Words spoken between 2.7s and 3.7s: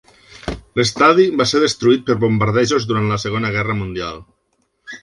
durant la Segona